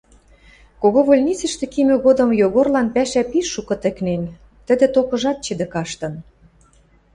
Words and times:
Когой 0.81 1.03
больницӹштӹ 1.09 1.65
кимӹ 1.73 1.95
годым 2.05 2.29
Йогорлан 2.41 2.87
пӓшӓ 2.95 3.23
пиш 3.31 3.47
шукы 3.53 3.75
тӹкнен, 3.83 4.21
тӹдӹ 4.65 4.87
токыжат 4.93 5.37
чӹдӹ 5.45 5.65
каштын. 5.73 6.13